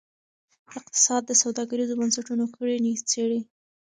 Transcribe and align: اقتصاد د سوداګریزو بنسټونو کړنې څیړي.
اقتصاد 0.79 1.21
د 1.25 1.31
سوداګریزو 1.43 1.97
بنسټونو 1.99 2.45
کړنې 2.55 2.91
څیړي. 3.09 3.41